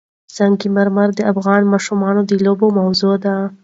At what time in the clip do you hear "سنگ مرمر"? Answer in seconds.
0.35-1.09